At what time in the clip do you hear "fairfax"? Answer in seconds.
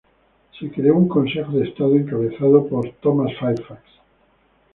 3.39-3.83